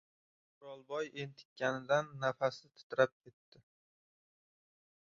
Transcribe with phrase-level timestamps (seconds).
[0.61, 3.65] O‘rolboy entikanidan nafasi titrab ketdi.